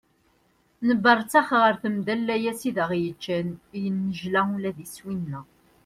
Nebberttex 0.87 1.49
ɣer 1.61 1.73
temda 1.81 2.13
n 2.19 2.25
layas 2.27 2.61
i 2.69 2.71
aɣ-yeččan, 2.83 3.49
yennejla 3.81 4.41
ula 4.55 4.71
d 4.75 4.77
iswi-nneɣ. 4.85 5.45